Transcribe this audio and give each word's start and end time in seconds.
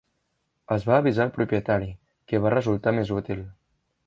Es 0.75 0.87
va 0.91 0.95
avisar 1.01 1.27
el 1.29 1.33
propietari, 1.37 1.91
que 2.33 2.43
va 2.47 2.55
resultar 2.59 2.97
més 3.01 3.15
útil. 3.23 3.47